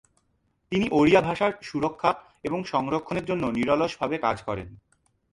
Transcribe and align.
তিনি 0.71 0.85
ওড়িয়া 0.91 1.21
ভাষার 1.21 1.51
সুরক্ষা 1.61 2.11
এবং 2.43 2.59
সংরক্ষণের 2.63 3.25
জন্য 3.25 3.43
নিরলসভাবে 3.47 4.15
কাজ 4.17 4.37
করেন। 4.41 4.67